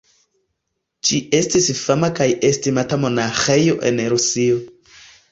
Ĝi 1.09 1.17
estis 1.39 1.67
fama 1.79 2.09
kaj 2.19 2.25
estimata 2.49 2.99
monaĥejo 3.03 3.75
en 3.91 4.01
Rusio. 4.15 4.57